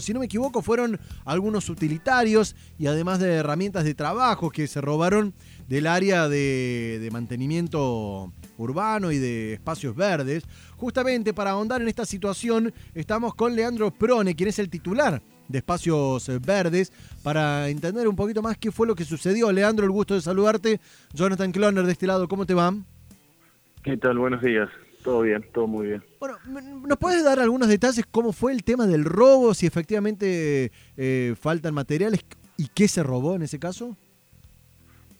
[0.00, 4.80] Si no me equivoco, fueron algunos utilitarios y además de herramientas de trabajo que se
[4.80, 5.34] robaron
[5.68, 10.44] del área de, de, mantenimiento urbano y de espacios verdes.
[10.78, 15.58] Justamente para ahondar en esta situación, estamos con Leandro Prone, quien es el titular de
[15.58, 16.90] Espacios Verdes,
[17.22, 19.52] para entender un poquito más qué fue lo que sucedió.
[19.52, 20.80] Leandro, el gusto de saludarte.
[21.12, 22.72] Jonathan Cloner de este lado, ¿cómo te va?
[23.82, 24.16] ¿Qué tal?
[24.16, 24.70] Buenos días.
[25.04, 26.02] Todo bien, todo muy bien.
[26.18, 26.38] Bueno,
[26.88, 31.74] ¿nos puedes dar algunos detalles cómo fue el tema del robo, si efectivamente eh, faltan
[31.74, 32.24] materiales
[32.56, 33.98] y qué se robó en ese caso?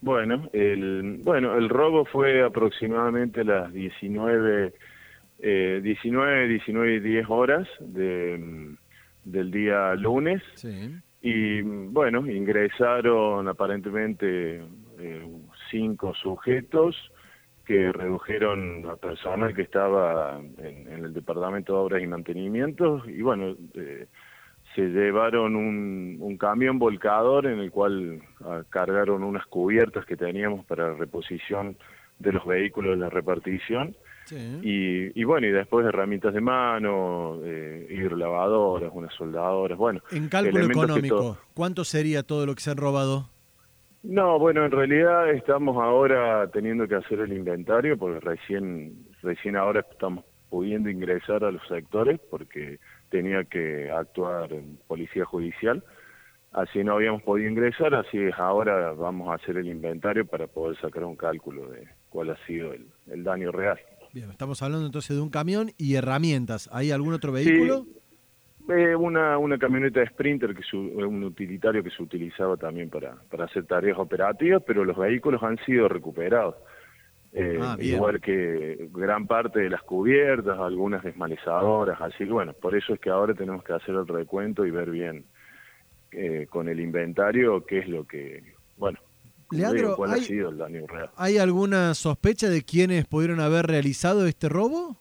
[0.00, 4.72] Bueno, el, bueno, el robo fue aproximadamente a las 19,
[5.40, 8.74] eh, 19, 19 y 10 horas de,
[9.24, 10.42] del día lunes.
[10.54, 10.94] Sí.
[11.20, 14.62] Y bueno, ingresaron aparentemente
[14.98, 15.28] eh,
[15.70, 16.96] cinco sujetos
[17.64, 23.22] que redujeron a personal que estaba en, en, el Departamento de Obras y Mantenimiento y
[23.22, 24.06] bueno, eh,
[24.74, 30.64] se llevaron un, un, camión volcador en el cual uh, cargaron unas cubiertas que teníamos
[30.66, 31.76] para reposición
[32.18, 33.96] de los vehículos de la repartición
[34.26, 34.36] Sí.
[34.62, 40.00] y, y, bueno, y después herramientas de mano, eh, hidrolavadoras, unas soldadoras, bueno.
[40.10, 43.28] En cálculo económico, ¿cuánto sería todo lo que se han robado?
[44.04, 49.80] No, bueno, en realidad estamos ahora teniendo que hacer el inventario porque recién, recién ahora
[49.80, 55.82] estamos pudiendo ingresar a los sectores porque tenía que actuar en policía judicial.
[56.52, 60.78] Así no habíamos podido ingresar, así es ahora vamos a hacer el inventario para poder
[60.80, 63.80] sacar un cálculo de cuál ha sido el, el daño real.
[64.12, 66.68] Bien, estamos hablando entonces de un camión y herramientas.
[66.72, 67.84] ¿Hay algún otro vehículo?
[67.84, 68.03] Sí.
[68.68, 73.14] Eh, una, una camioneta de Sprinter, que es un utilitario que se utilizaba también para,
[73.30, 76.54] para hacer tareas operativas, pero los vehículos han sido recuperados.
[77.36, 82.76] Eh, ah, igual que gran parte de las cubiertas, algunas desmalezadoras, así que bueno, por
[82.76, 85.24] eso es que ahora tenemos que hacer el recuento y ver bien
[86.12, 88.40] eh, con el inventario qué es lo que,
[88.76, 89.00] bueno,
[89.50, 91.10] Leandro, digo, cuál ¿hay, ha sido el daño real.
[91.16, 94.96] ¿Hay alguna sospecha de quiénes pudieron haber realizado este robo?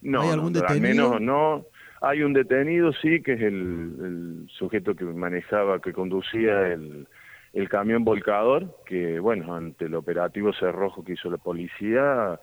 [0.00, 1.14] No, ¿Hay algún no, detenido?
[1.14, 1.66] al menos no.
[2.00, 7.08] Hay un detenido, sí, que es el, el sujeto que manejaba, que conducía el,
[7.52, 12.38] el, camión volcador, que, bueno, ante el operativo cerrojo que hizo la policía,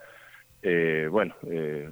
[0.62, 1.90] eh, bueno, eh,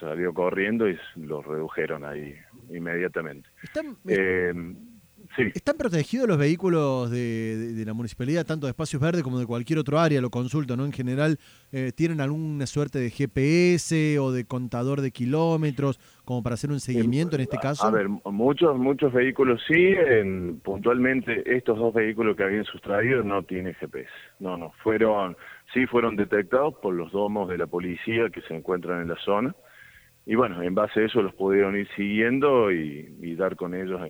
[0.00, 2.34] salió corriendo y lo redujeron ahí
[2.70, 3.48] inmediatamente.
[3.62, 4.52] ¿Están, eh,
[5.36, 5.42] sí.
[5.54, 9.46] ¿Están protegidos los vehículos de, de, de, la municipalidad, tanto de espacios verdes como de
[9.46, 10.20] cualquier otro área?
[10.20, 10.84] Lo consulto, ¿no?
[10.84, 11.38] En general,
[11.72, 16.80] eh, ¿tienen alguna suerte de GPS o de contador de kilómetros como para hacer un
[16.80, 17.86] seguimiento en este caso?
[17.86, 23.42] A ver, muchos muchos vehículos sí, en, puntualmente estos dos vehículos que habían sustraído no
[23.42, 24.08] tienen GPS.
[24.38, 25.36] No, no, fueron
[25.72, 29.54] sí fueron detectados por los domos de la policía que se encuentran en la zona.
[30.26, 34.00] Y bueno, en base a eso los pudieron ir siguiendo y, y dar con ellos,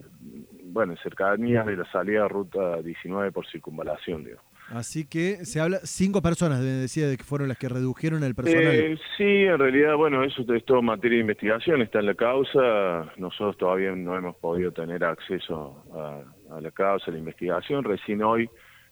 [0.75, 4.41] bueno, en cercanías de la salida de ruta 19 por circunvalación, digo.
[4.71, 8.75] Así que se habla, cinco personas, decía, de que fueron las que redujeron el personal.
[8.75, 13.09] Eh, sí, en realidad, bueno, eso es todo materia de investigación, está en la causa.
[13.15, 17.85] Nosotros todavía no hemos podido tener acceso a, a la causa, a la investigación.
[17.85, 18.49] Recién hoy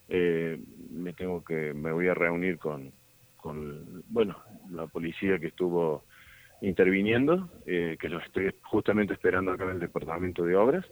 [0.08, 0.58] eh,
[0.90, 2.94] me tengo que, me voy a reunir con,
[3.36, 4.38] con bueno,
[4.72, 6.06] la policía que estuvo
[6.62, 10.86] interviniendo, eh, que lo estoy justamente esperando acá en el departamento de obras.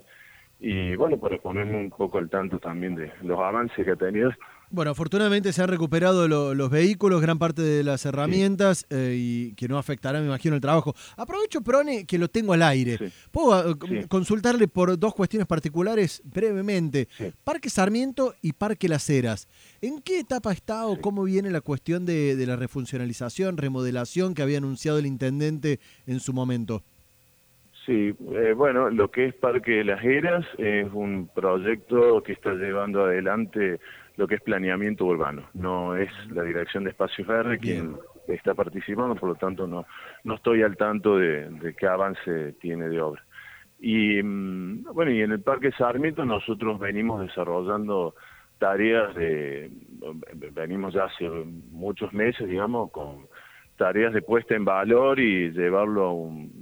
[0.63, 4.31] Y bueno, para ponerme un poco al tanto también de los avances que ha tenido
[4.73, 8.95] bueno, afortunadamente se han recuperado lo, los vehículos, gran parte de las herramientas sí.
[8.95, 10.95] eh, y que no afectará, me imagino, el trabajo.
[11.17, 12.97] Aprovecho, Prone, que lo tengo al aire.
[12.97, 13.11] Sí.
[13.31, 14.07] ¿Puedo sí.
[14.07, 17.09] consultarle por dos cuestiones particulares brevemente?
[17.43, 19.49] Parque Sarmiento y Parque Las Heras.
[19.81, 24.41] ¿En qué etapa está o cómo viene la cuestión de, de la refuncionalización, remodelación que
[24.41, 26.81] había anunciado el intendente en su momento?
[27.85, 33.05] Sí, eh, bueno, lo que es Parque Las Heras es un proyecto que está llevando
[33.05, 33.79] adelante
[34.17, 35.49] lo que es planeamiento urbano.
[35.53, 37.97] No es la Dirección de Espacios Verdes quien
[38.27, 39.85] está participando, por lo tanto no,
[40.23, 43.23] no estoy al tanto de, de qué avance tiene de obra.
[43.79, 48.13] Y mm, bueno, y en el Parque Sarmiento nosotros venimos desarrollando
[48.59, 49.71] tareas de,
[50.53, 51.27] venimos ya hace
[51.71, 53.25] muchos meses, digamos, con
[53.75, 56.60] tareas de puesta en valor y llevarlo a un,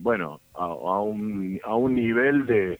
[0.00, 2.78] bueno, a, a, un, a un nivel de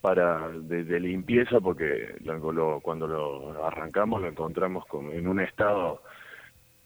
[0.00, 5.40] para de, de limpieza porque lo, lo, cuando lo arrancamos lo encontramos con, en un
[5.40, 6.02] estado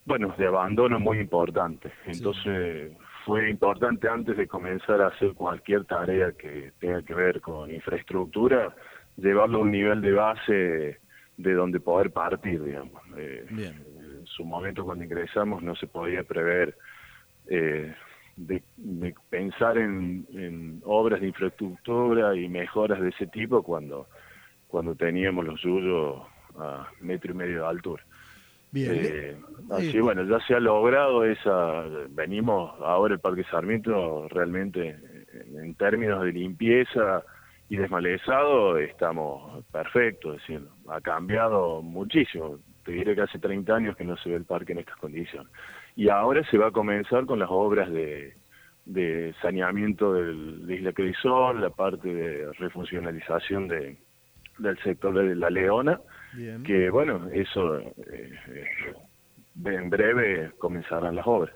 [0.07, 2.97] bueno de abandono muy importante entonces sí.
[3.27, 8.75] fue importante antes de comenzar a hacer cualquier tarea que tenga que ver con infraestructura
[9.17, 11.01] llevarlo a un nivel de base
[11.37, 13.75] de donde poder partir digamos eh, Bien.
[13.99, 16.77] en su momento cuando ingresamos no se podía prever
[17.49, 17.95] eh,
[18.37, 18.63] de,
[19.31, 24.09] pensar en, obras de infraestructura y mejoras de ese tipo cuando,
[24.69, 26.23] cuando teníamos los suyos
[26.59, 28.05] a metro y medio de altura.
[28.71, 28.93] Bien.
[28.95, 29.37] Eh,
[29.71, 34.99] así bueno, ya se ha logrado esa, venimos ahora el Parque Sarmiento realmente
[35.55, 37.23] en términos de limpieza
[37.69, 42.59] y desmalezado estamos perfectos, es decir, ha cambiado muchísimo.
[42.85, 45.51] Te diré que hace 30 años que no se ve el parque en estas condiciones.
[45.97, 48.35] Y ahora se va a comenzar con las obras de,
[49.43, 53.97] saneamiento del, de Isla Crisol, la parte de refuncionalización de,
[54.59, 56.01] del sector de la Leona,
[56.65, 57.93] que bueno, eso eh,
[58.49, 58.95] eh,
[59.65, 61.55] en breve comenzarán las obras.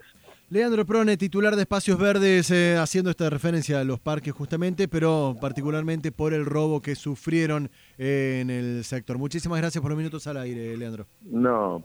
[0.49, 5.35] Leandro Prone, titular de Espacios Verdes, eh, haciendo esta referencia a los parques justamente, pero
[5.41, 9.17] particularmente por el robo que sufrieron en el sector.
[9.17, 11.05] Muchísimas gracias por los minutos al aire, Leandro.
[11.21, 11.83] No,